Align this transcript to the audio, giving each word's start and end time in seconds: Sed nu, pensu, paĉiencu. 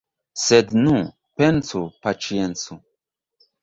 Sed 0.43 0.73
nu, 0.85 0.95
pensu, 1.43 1.85
paĉiencu. 2.05 2.83